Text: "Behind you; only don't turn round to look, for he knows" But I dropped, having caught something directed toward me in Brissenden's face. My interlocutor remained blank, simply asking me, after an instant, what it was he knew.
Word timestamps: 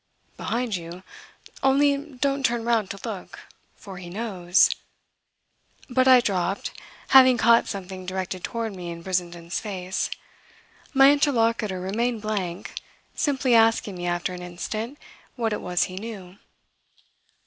"Behind 0.35 0.75
you; 0.75 1.03
only 1.61 1.95
don't 1.95 2.43
turn 2.43 2.65
round 2.65 2.89
to 2.89 2.97
look, 3.05 3.41
for 3.75 3.99
he 3.99 4.09
knows" 4.09 4.71
But 5.91 6.07
I 6.07 6.21
dropped, 6.21 6.71
having 7.09 7.37
caught 7.37 7.67
something 7.67 8.07
directed 8.07 8.43
toward 8.43 8.75
me 8.75 8.89
in 8.89 9.03
Brissenden's 9.03 9.59
face. 9.59 10.09
My 10.91 11.11
interlocutor 11.11 11.79
remained 11.79 12.23
blank, 12.23 12.73
simply 13.13 13.53
asking 13.53 13.93
me, 13.95 14.07
after 14.07 14.33
an 14.33 14.41
instant, 14.41 14.97
what 15.35 15.53
it 15.53 15.61
was 15.61 15.83
he 15.83 15.97
knew. 15.97 16.37